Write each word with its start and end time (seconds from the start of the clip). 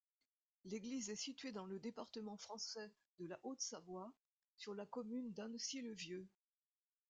L'église 0.65 1.11
est 1.11 1.15
située 1.15 1.51
dans 1.51 1.67
le 1.67 1.79
département 1.79 2.35
français 2.35 2.91
de 3.19 3.27
la 3.27 3.39
Haute-Savoie, 3.43 4.11
sur 4.57 4.73
la 4.73 4.87
commune 4.87 5.31
d'Annecy-le-Vieux. 5.31 6.27